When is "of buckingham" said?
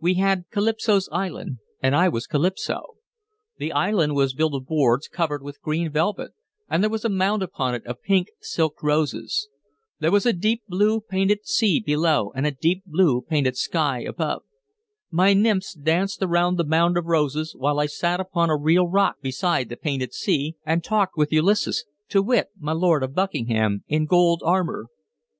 23.04-23.84